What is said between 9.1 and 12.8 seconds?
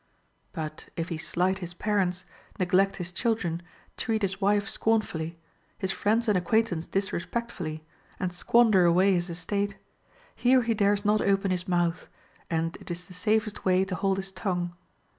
his estate, here he dares not open his mouth, and